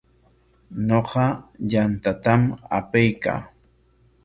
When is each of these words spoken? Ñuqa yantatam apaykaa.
Ñuqa 0.87 1.25
yantatam 1.71 2.41
apaykaa. 2.77 3.41